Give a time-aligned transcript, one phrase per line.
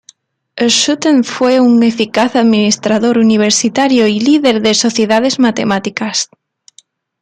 [0.75, 6.27] Schouten fue un eficaz administrador universitario y líder de sociedades matemáticas.